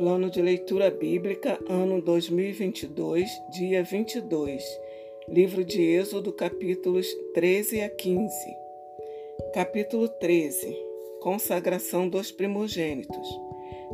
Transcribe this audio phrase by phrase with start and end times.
[0.00, 4.64] Plano de leitura bíblica, ano 2022, dia 22.
[5.28, 8.32] Livro de Êxodo, capítulos 13 a 15.
[9.52, 10.74] Capítulo 13.
[11.20, 13.28] Consagração dos primogênitos.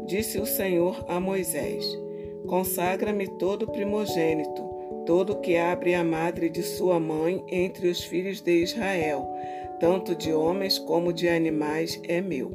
[0.07, 1.85] Disse o Senhor a Moisés:
[2.47, 4.63] Consagra-me todo primogênito,
[5.07, 9.27] todo que abre a madre de sua mãe entre os filhos de Israel,
[9.81, 12.53] tanto de homens como de animais, é meu.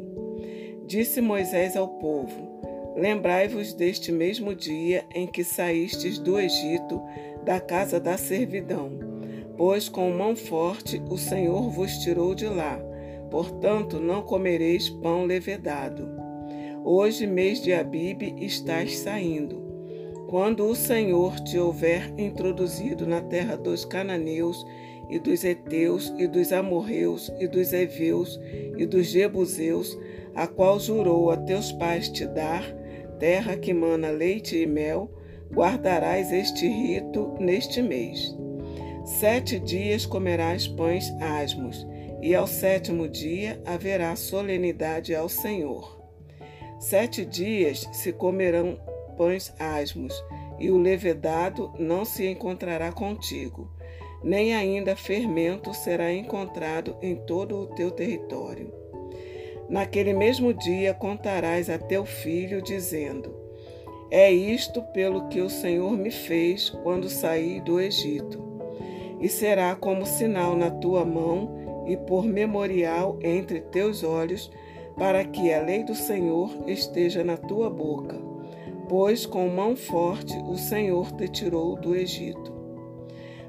[0.86, 2.62] Disse Moisés ao povo:
[2.95, 7.02] Lembrai-vos deste mesmo dia em que saístes do Egito,
[7.44, 8.91] da casa da servidão,
[9.58, 12.80] pois com mão forte o Senhor vos tirou de lá.
[13.30, 16.09] Portanto, não comereis pão levedado.
[16.84, 19.62] Hoje, mês de Abibe, estás saindo.
[20.27, 24.66] Quando o Senhor te houver introduzido na terra dos cananeus,
[25.10, 28.40] e dos heteus, e dos amorreus, e dos heveus,
[28.77, 29.99] e dos jebuseus,
[30.34, 32.63] a qual jurou a teus pais te dar,
[33.22, 35.08] terra que mana leite e mel,
[35.54, 38.36] guardarás este rito neste mês.
[39.05, 41.86] Sete dias comerás pães asmos,
[42.20, 46.02] e ao sétimo dia haverá solenidade ao Senhor.
[46.80, 48.80] Sete dias se comerão
[49.16, 50.16] pães asmos,
[50.58, 53.72] e o levedado não se encontrará contigo,
[54.24, 58.80] nem ainda fermento será encontrado em todo o teu território.
[59.72, 63.34] Naquele mesmo dia contarás a teu filho, dizendo:
[64.12, 68.44] É isto pelo que o Senhor me fez quando saí do Egito.
[69.22, 74.52] E será como sinal na tua mão e por memorial entre teus olhos,
[74.97, 78.19] para que a lei do Senhor esteja na tua boca.
[78.90, 82.52] Pois com mão forte o Senhor te tirou do Egito.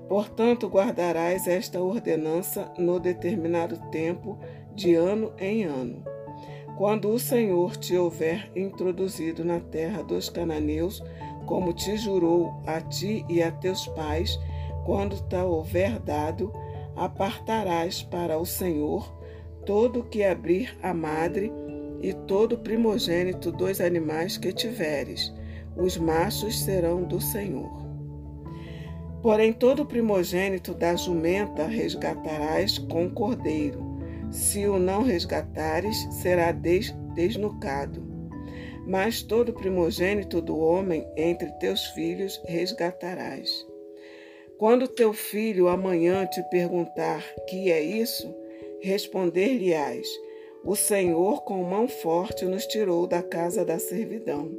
[0.09, 4.39] Portanto, guardarás esta ordenança no determinado tempo,
[4.75, 6.13] de ano em ano
[6.77, 11.03] quando o Senhor te houver introduzido na terra dos cananeus,
[11.47, 14.39] como te jurou a ti e a teus pais,
[14.85, 16.53] quando te houver dado,
[16.97, 19.17] apartarás para o Senhor
[19.65, 21.53] todo que abrir a madre
[22.01, 25.33] e todo primogênito dos animais que tiveres.
[25.77, 27.71] Os machos serão do Senhor.
[29.23, 33.92] Porém, todo primogênito da jumenta resgatarás com cordeiro
[34.33, 38.03] se o não resgatares, será des desnucado.
[38.87, 43.65] Mas todo primogênito do homem entre teus filhos resgatarás.
[44.59, 48.35] Quando teu filho amanhã te perguntar que é isso,
[48.81, 50.09] responder-lhe-ás:
[50.65, 54.51] O Senhor com mão forte nos tirou da casa da servidão.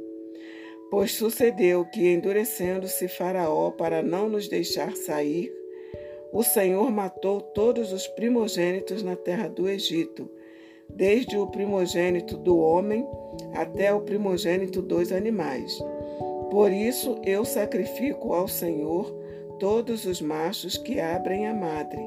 [0.90, 5.52] Pois sucedeu que, endurecendo-se Faraó para não nos deixar sair,
[6.34, 10.28] o Senhor matou todos os primogênitos na terra do Egito,
[10.90, 13.06] desde o primogênito do homem
[13.54, 15.78] até o primogênito dos animais.
[16.50, 19.14] Por isso eu sacrifico ao Senhor
[19.60, 22.02] todos os machos que abrem a madre.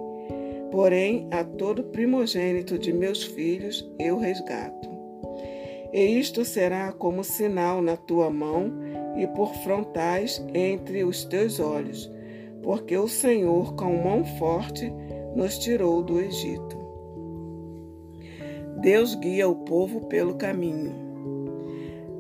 [0.72, 4.90] Porém, a todo primogênito de meus filhos eu resgato.
[5.94, 8.74] E isto será como sinal na tua mão
[9.16, 12.17] e por frontais entre os teus olhos
[12.62, 14.92] porque o Senhor, com mão forte,
[15.36, 16.78] nos tirou do Egito.
[18.82, 20.94] Deus guia o povo pelo caminho.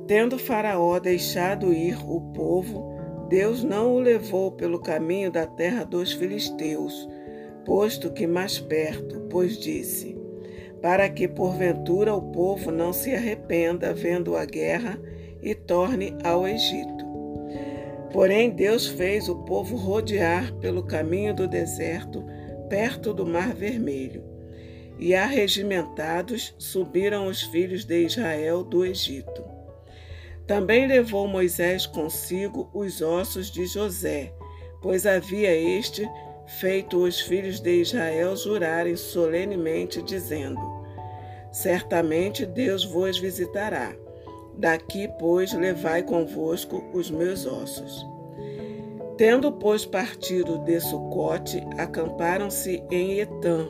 [0.07, 2.97] Tendo Faraó deixado ir o povo,
[3.29, 7.07] Deus não o levou pelo caminho da terra dos filisteus,
[7.65, 10.17] posto que mais perto, pois disse:
[10.81, 14.99] Para que porventura o povo não se arrependa vendo a guerra
[15.41, 17.06] e torne ao Egito.
[18.11, 22.23] Porém, Deus fez o povo rodear pelo caminho do deserto,
[22.69, 24.23] perto do Mar Vermelho.
[24.97, 29.43] E arregimentados subiram os filhos de Israel do Egito.
[30.47, 34.33] Também levou Moisés consigo os ossos de José,
[34.81, 36.09] pois havia este
[36.59, 40.61] feito os filhos de Israel jurarem solenemente, dizendo:
[41.51, 43.93] Certamente Deus vos visitará
[44.57, 48.05] Daqui, pois, levai convosco os meus ossos.
[49.15, 53.67] Tendo, pois, partido de Sucote, acamparam-se em Etã,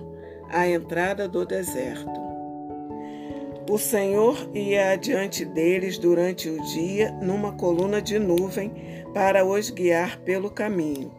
[0.50, 2.28] à entrada do deserto.
[3.69, 8.72] O Senhor ia adiante deles durante o dia numa coluna de nuvem
[9.13, 11.12] para os guiar pelo caminho.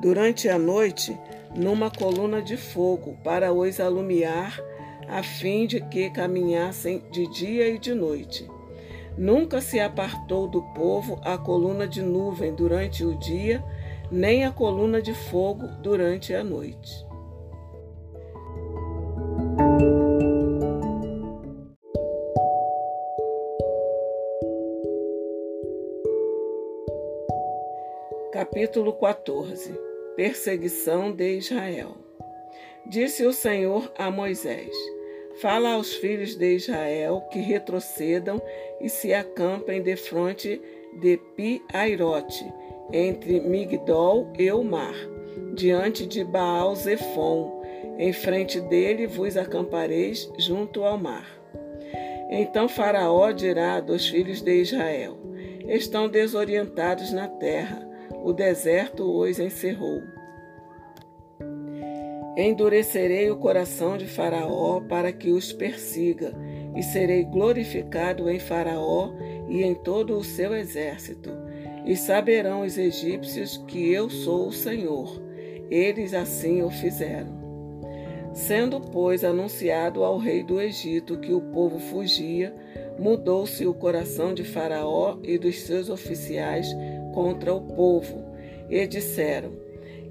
[0.00, 1.18] Durante a noite,
[1.54, 4.58] numa coluna de fogo para os alumiar,
[5.08, 8.48] a fim de que caminhassem de dia e de noite.
[9.20, 13.62] Nunca se apartou do povo a coluna de nuvem durante o dia,
[14.10, 17.06] nem a coluna de fogo durante a noite.
[28.32, 29.78] Capítulo 14
[30.16, 31.94] Perseguição de Israel
[32.86, 34.74] Disse o Senhor a Moisés:
[35.40, 38.40] Fala aos filhos de Israel que retrocedam
[38.80, 40.60] e se acampem defronte
[41.00, 42.44] de Pi-Airote,
[42.92, 44.94] entre Migdol e o mar,
[45.54, 47.62] diante de Baal-Zephon.
[47.98, 51.26] Em frente dele vos acampareis junto ao mar.
[52.30, 55.16] Então Faraó dirá dos filhos de Israel:
[55.68, 57.88] Estão desorientados na terra
[58.22, 60.02] o deserto os encerrou.
[62.36, 66.32] Endurecerei o coração de Faraó para que os persiga,
[66.76, 69.12] e serei glorificado em Faraó
[69.48, 71.30] e em todo o seu exército.
[71.84, 75.20] E saberão os egípcios que eu sou o Senhor.
[75.70, 77.40] Eles assim o fizeram.
[78.32, 82.54] Sendo, pois, anunciado ao rei do Egito que o povo fugia,
[82.96, 86.68] mudou-se o coração de Faraó e dos seus oficiais
[87.12, 88.24] contra o povo,
[88.68, 89.52] e disseram: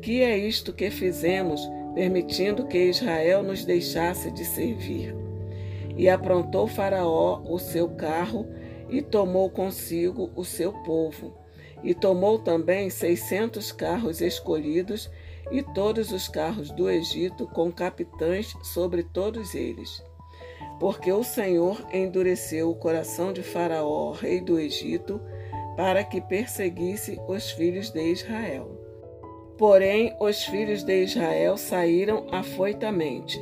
[0.01, 1.62] Que é isto que fizemos,
[1.94, 5.15] permitindo que Israel nos deixasse de servir?
[5.95, 8.47] E aprontou Faraó o seu carro
[8.89, 11.33] e tomou consigo o seu povo.
[11.83, 15.09] E tomou também seiscentos carros escolhidos
[15.51, 20.03] e todos os carros do Egito, com capitães sobre todos eles.
[20.80, 25.19] Porque o Senhor endureceu o coração de Faraó, rei do Egito,
[25.75, 28.79] para que perseguisse os filhos de Israel.
[29.60, 33.38] Porém, os filhos de Israel saíram afoitamente.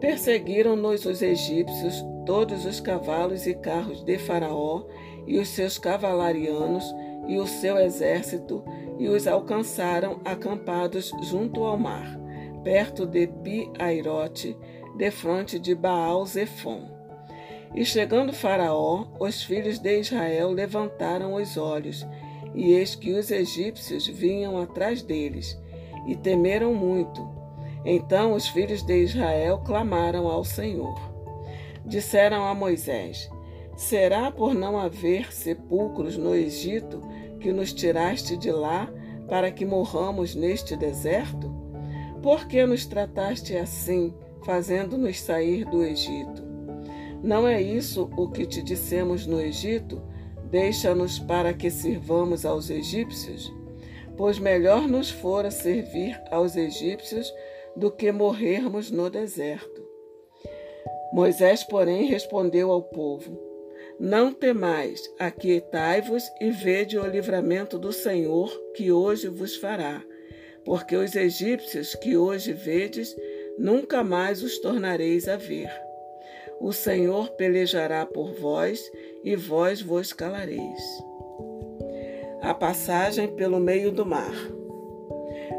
[0.00, 4.82] Perseguiram-nos os egípcios, todos os cavalos e carros de Faraó,
[5.24, 6.84] e os seus cavalarianos,
[7.28, 8.64] e o seu exército,
[8.98, 12.18] e os alcançaram acampados junto ao mar,
[12.64, 14.56] perto de Pi-Airote,
[14.96, 16.90] defronte de Baal-Zephon.
[17.72, 22.04] E chegando Faraó, os filhos de Israel levantaram os olhos,
[22.56, 25.60] e eis que os egípcios vinham atrás deles,
[26.06, 27.28] e temeram muito.
[27.84, 30.98] Então os filhos de Israel clamaram ao Senhor.
[31.84, 33.30] Disseram a Moisés:
[33.76, 37.00] Será por não haver sepulcros no Egito
[37.38, 38.90] que nos tiraste de lá
[39.28, 41.54] para que morramos neste deserto?
[42.22, 44.14] Por que nos trataste assim,
[44.44, 46.42] fazendo-nos sair do Egito?
[47.22, 50.00] Não é isso o que te dissemos no Egito?
[50.50, 53.52] Deixa-nos para que sirvamos aos egípcios?
[54.16, 57.32] Pois melhor nos fora servir aos egípcios
[57.74, 59.84] do que morrermos no deserto.
[61.12, 63.38] Moisés, porém, respondeu ao povo:
[63.98, 70.02] Não temais, aquietai-vos e vede o livramento do Senhor que hoje vos fará,
[70.64, 73.14] porque os egípcios que hoje vedes,
[73.58, 75.70] nunca mais os tornareis a ver.
[76.58, 78.80] O Senhor pelejará por vós
[79.26, 81.04] e vós vos calareis.
[82.40, 84.32] A passagem pelo meio do mar.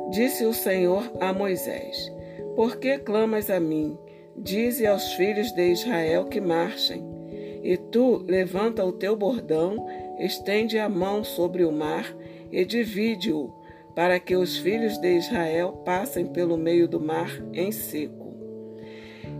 [0.10, 2.10] Disse o Senhor a Moisés:
[2.56, 3.98] Por que clamas a mim?
[4.38, 7.04] Dize aos filhos de Israel que marchem.
[7.62, 9.86] E tu levanta o teu bordão,
[10.18, 12.16] estende a mão sobre o mar
[12.50, 13.54] e divide-o,
[13.94, 18.28] para que os filhos de Israel passem pelo meio do mar em seco.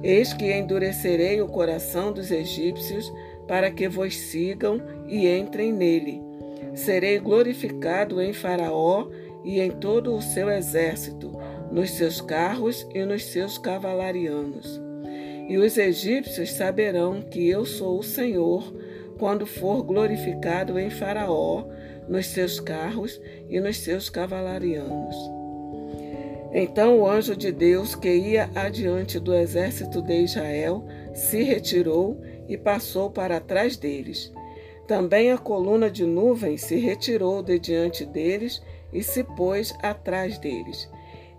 [0.04, 3.10] Eis que endurecerei o coração dos egípcios
[3.48, 6.22] para que vos sigam e entrem nele.
[6.74, 9.08] Serei glorificado em Faraó
[9.44, 11.32] e em todo o seu exército,
[11.72, 14.80] nos seus carros e nos seus cavalarianos.
[15.48, 18.74] E os egípcios saberão que eu sou o Senhor,
[19.18, 21.66] quando for glorificado em Faraó,
[22.08, 25.16] nos seus carros e nos seus cavalarianos.
[26.54, 32.58] Então o anjo de Deus, que ia adiante do exército de Israel, se retirou e
[32.58, 34.32] passou para trás deles.
[34.88, 38.62] Também a coluna de nuvem se retirou de diante deles
[38.94, 40.90] e se pôs atrás deles,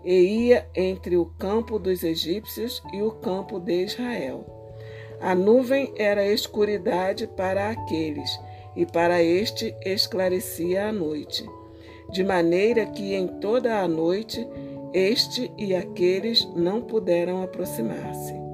[0.05, 4.45] e ia entre o campo dos egípcios e o campo de Israel.
[5.19, 8.39] A nuvem era escuridade para aqueles,
[8.75, 11.43] e para este esclarecia a noite,
[12.11, 14.47] de maneira que em toda a noite
[14.93, 18.48] este e aqueles não puderam aproximar-se.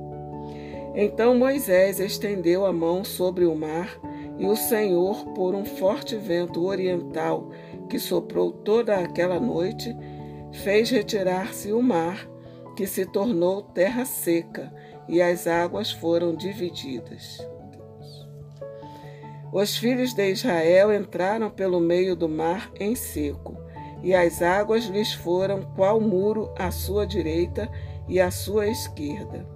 [0.95, 3.99] Então Moisés estendeu a mão sobre o mar,
[4.37, 7.51] e o Senhor, por um forte vento oriental
[7.89, 9.95] que soprou toda aquela noite,
[10.63, 12.27] fez retirar-se o mar,
[12.75, 14.73] que se tornou terra seca,
[15.07, 17.45] e as águas foram divididas.
[19.53, 23.55] Os filhos de Israel entraram pelo meio do mar em seco
[24.03, 27.67] e as águas lhes foram qual muro à sua direita
[28.07, 29.54] e à sua esquerda.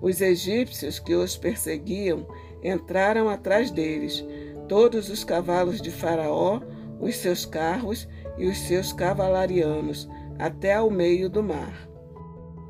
[0.00, 2.26] Os egípcios que os perseguiam
[2.62, 4.24] entraram atrás deles,
[4.68, 6.60] todos os cavalos de Faraó,
[7.00, 11.88] os seus carros e os seus cavalarianos até ao meio do mar.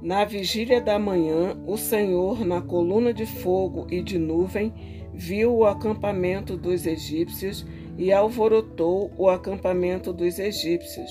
[0.02, 4.72] Na vigília da manhã, o Senhor, na coluna de fogo e de nuvem,
[5.12, 7.66] viu o acampamento dos egípcios
[7.96, 11.10] e alvorotou o acampamento dos egípcios.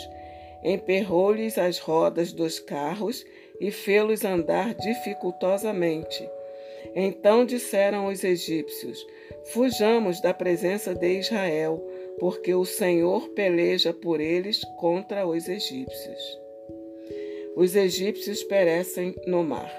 [0.63, 3.25] Emperrou-lhes as rodas dos carros
[3.59, 6.27] e fê-los andar dificultosamente.
[6.95, 9.05] Então disseram os egípcios:
[9.45, 11.83] Fujamos da presença de Israel,
[12.19, 16.39] porque o Senhor peleja por eles contra os egípcios.
[17.55, 19.71] Os egípcios perecem no mar.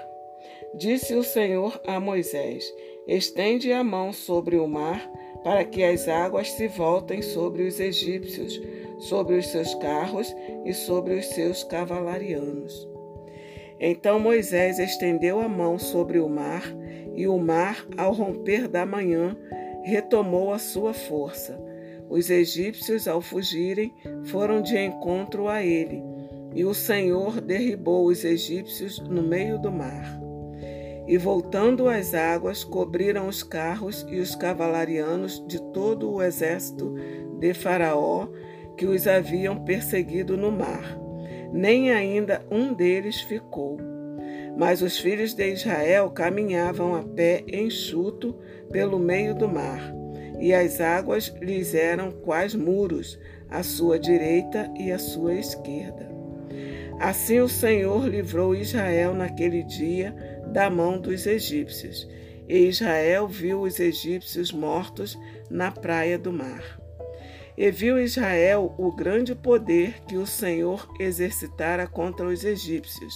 [0.75, 2.71] Disse o Senhor a Moisés:
[3.07, 5.09] Estende a mão sobre o mar,
[5.43, 8.59] para que as águas se voltem sobre os egípcios,
[8.99, 12.86] sobre os seus carros e sobre os seus cavalarianos.
[13.79, 16.63] Então Moisés estendeu a mão sobre o mar,
[17.15, 19.35] e o mar, ao romper da manhã,
[19.83, 21.59] retomou a sua força.
[22.09, 23.93] Os egípcios, ao fugirem,
[24.25, 26.03] foram de encontro a ele,
[26.55, 30.19] e o Senhor derribou os egípcios no meio do mar.
[31.07, 36.93] E voltando as águas, cobriram os carros e os cavalarianos de todo o exército
[37.39, 38.27] de Faraó
[38.75, 41.06] que os haviam perseguido no mar
[41.51, 43.77] nem ainda um deles ficou.
[44.57, 48.35] Mas os filhos de Israel caminhavam a pé enxuto
[48.71, 49.93] pelo meio do mar,
[50.39, 56.09] e as águas lhes eram quais muros, à sua direita e à sua esquerda.
[56.99, 60.15] Assim o Senhor livrou Israel naquele dia
[60.51, 62.09] da mão dos egípcios,
[62.47, 65.17] e Israel viu os egípcios mortos
[65.49, 66.76] na praia do mar.
[67.57, 73.15] E viu Israel o grande poder que o Senhor exercitara contra os egípcios.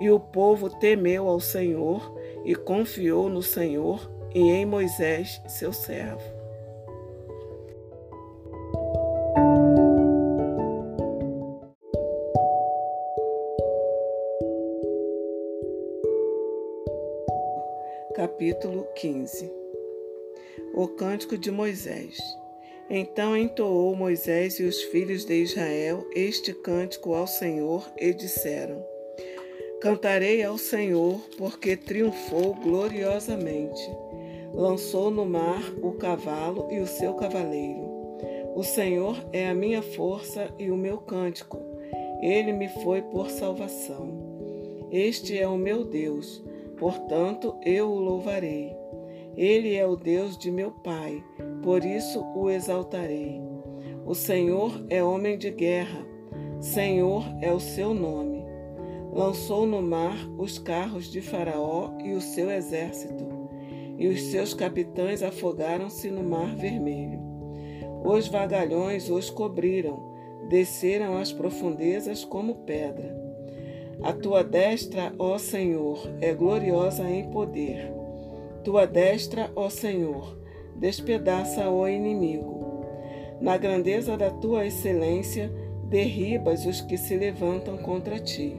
[0.00, 2.12] E o povo temeu ao Senhor
[2.44, 6.40] e confiou no Senhor e em Moisés, seu servo.
[18.16, 19.52] Capítulo 15
[20.74, 22.39] O Cântico de Moisés
[22.90, 28.84] então entoou Moisés e os filhos de Israel este cântico ao Senhor e disseram:
[29.80, 33.80] Cantarei ao Senhor, porque triunfou gloriosamente.
[34.52, 37.88] Lançou no mar o cavalo e o seu cavaleiro.
[38.56, 41.58] O Senhor é a minha força e o meu cântico.
[42.20, 44.88] Ele me foi por salvação.
[44.90, 46.42] Este é o meu Deus,
[46.76, 48.76] portanto eu o louvarei.
[49.36, 51.22] Ele é o Deus de meu pai,
[51.62, 53.40] por isso o exaltarei.
[54.04, 56.04] O Senhor é homem de guerra,
[56.60, 58.44] Senhor é o seu nome.
[59.12, 63.26] Lançou no mar os carros de Faraó e o seu exército,
[63.98, 67.20] e os seus capitães afogaram-se no mar vermelho.
[68.04, 70.10] Os vagalhões os cobriram,
[70.48, 73.18] desceram às profundezas como pedra.
[74.02, 77.92] A tua destra, ó Senhor, é gloriosa em poder.
[78.64, 80.39] Tua destra, ó Senhor,
[80.80, 82.86] despedaça o inimigo.
[83.38, 85.52] Na grandeza da tua excelência,
[85.84, 88.56] derribas os que se levantam contra ti.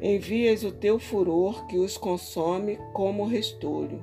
[0.00, 4.02] Envias o teu furor que os consome como restolho.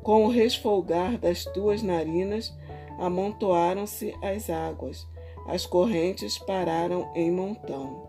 [0.00, 2.56] Com o resfolgar das tuas narinas,
[2.98, 5.06] amontoaram-se as águas,
[5.46, 8.08] as correntes pararam em montão.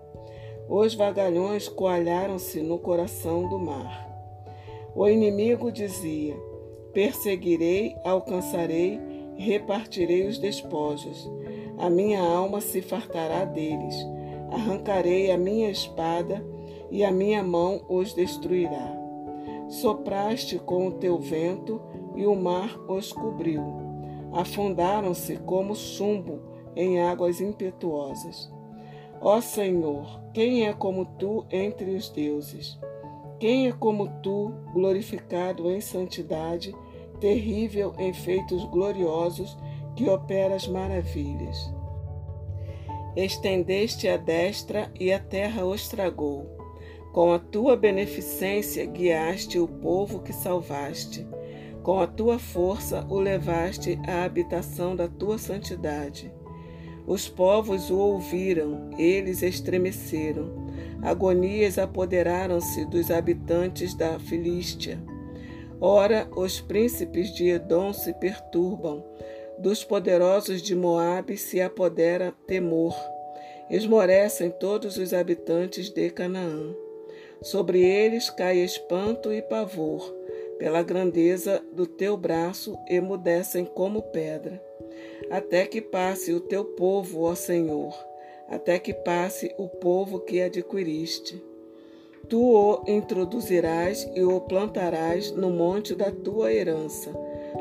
[0.70, 4.08] Os vagalhões coalharam-se no coração do mar.
[4.96, 6.51] O inimigo dizia:
[6.94, 9.00] Perseguirei, alcançarei,
[9.36, 11.30] repartirei os despojos.
[11.78, 13.96] A minha alma se fartará deles.
[14.52, 16.46] Arrancarei a minha espada
[16.90, 18.94] e a minha mão os destruirá.
[19.70, 21.82] Sopraste com o teu vento
[22.16, 23.64] e o mar os cobriu.
[24.34, 26.42] Afundaram-se como chumbo
[26.76, 28.52] em águas impetuosas.
[29.22, 32.78] Ó Senhor, quem é como tu entre os deuses?
[33.40, 36.76] Quem é como tu, glorificado em santidade,
[37.22, 39.58] terrível em feitos gloriosos,
[39.96, 41.72] que operas maravilhas?
[43.16, 46.50] Estendeste a destra e a terra os tragou.
[47.14, 51.28] Com a tua beneficência guiaste o povo que salvaste.
[51.84, 56.32] Com a tua força o levaste à habitação da tua santidade.
[57.06, 60.70] Os povos o ouviram, eles estremeceram.
[61.02, 65.04] Agonias apoderaram-se dos habitantes da Filístia.
[65.84, 69.04] Ora, os príncipes de Edom se perturbam,
[69.58, 72.96] dos poderosos de Moabe se apodera temor.
[73.68, 76.76] Esmorecem todos os habitantes de Canaã.
[77.42, 80.08] Sobre eles cai espanto e pavor,
[80.60, 84.62] pela grandeza do teu braço emudecem como pedra.
[85.32, 87.92] Até que passe o teu povo, ó Senhor,
[88.48, 91.42] até que passe o povo que adquiriste.
[92.30, 97.12] Tu o introduzirás e o plantarás no monte da tua herança,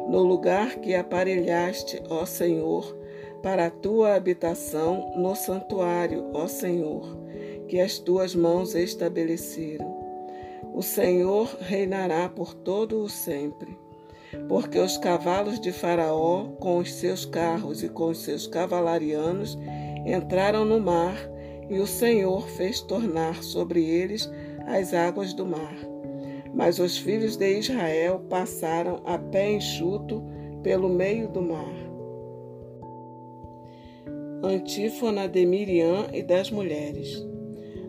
[0.08, 2.96] no lugar que aparelhaste, ó Senhor,
[3.42, 7.16] para a tua habitação no santuário, ó Senhor,
[7.68, 10.00] que as tuas mãos estabeleceram.
[10.72, 13.76] O Senhor reinará por todo o sempre.
[14.48, 19.58] Porque os cavalos de Faraó, com os seus carros e com os seus cavalarianos,
[20.06, 21.16] entraram no mar,
[21.68, 24.30] e o Senhor fez tornar sobre eles
[24.70, 25.76] as águas do mar.
[26.54, 30.22] Mas os filhos de Israel passaram a pé enxuto
[30.62, 31.74] pelo meio do mar.
[34.42, 37.24] Antífona de Miriam e das mulheres.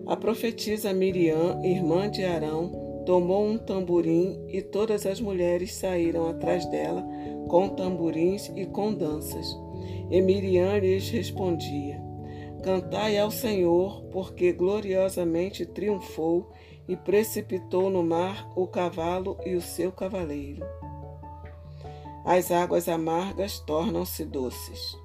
[0.05, 6.65] A profetisa Miriam, irmã de Arão, tomou um tamborim e todas as mulheres saíram atrás
[6.65, 7.03] dela
[7.47, 9.47] com tamborins e com danças.
[10.09, 12.01] E Miriam lhes respondia:
[12.63, 16.49] Cantai ao Senhor, porque gloriosamente triunfou
[16.87, 20.65] e precipitou no mar o cavalo e o seu cavaleiro.
[22.25, 24.97] As águas amargas tornam-se doces.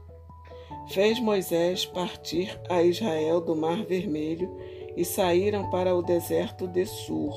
[0.89, 4.57] Fez Moisés partir a Israel do Mar Vermelho
[4.97, 7.35] e saíram para o deserto de Sur.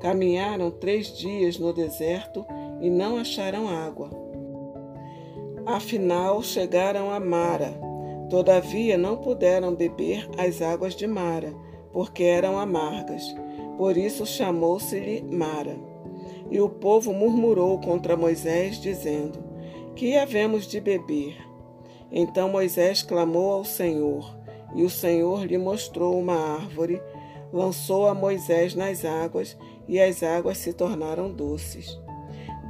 [0.00, 2.46] Caminharam três dias no deserto
[2.80, 4.10] e não acharam água.
[5.66, 7.88] Afinal, chegaram a Mara
[8.28, 11.54] Todavia não puderam beber as águas de Mara,
[11.92, 13.34] porque eram amargas.
[13.76, 15.76] Por isso chamou-se-lhe Mara.
[16.50, 19.38] E o povo murmurou contra Moisés, dizendo:
[19.94, 21.36] Que havemos de beber?
[22.10, 24.36] Então Moisés clamou ao Senhor,
[24.74, 27.02] e o Senhor lhe mostrou uma árvore,
[27.52, 31.98] lançou a Moisés nas águas, e as águas se tornaram doces.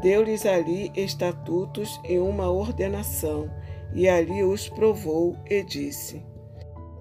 [0.02, 3.48] Deu-lhes ali estatutos e uma ordenação
[3.94, 6.22] e ali os provou e disse: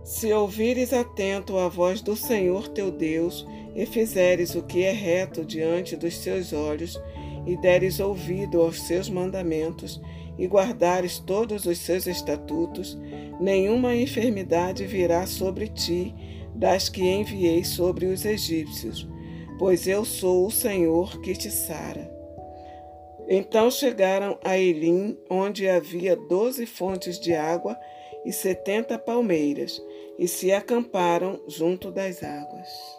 [0.08, 5.44] Se ouvires atento a voz do Senhor teu Deus, e fizeres o que é reto
[5.44, 6.98] diante dos seus olhos,
[7.46, 10.02] e deres ouvido aos seus mandamentos,
[10.38, 12.98] e guardares todos os seus estatutos,
[13.38, 16.16] nenhuma enfermidade virá sobre ti
[16.56, 19.06] das que enviei sobre os egípcios,
[19.60, 22.10] pois eu sou o Senhor que te sara.
[23.28, 27.78] Então chegaram a Elim, onde havia doze fontes de água
[28.26, 29.82] e setenta palmeiras,
[30.18, 32.97] e se acamparam junto das águas.